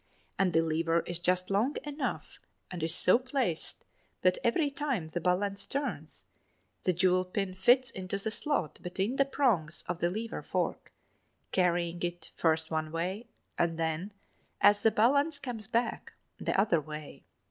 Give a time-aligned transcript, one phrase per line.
[0.39, 2.39] And the lever is just long enough
[2.71, 3.85] and is so placed
[4.23, 6.23] that every time the balance turns,
[6.85, 10.91] the jewel pin fits into the slot between the prongs of the lever fork
[11.51, 13.27] carrying it first one way,
[13.59, 14.11] and then,
[14.59, 17.23] as the balance comes back, the other way.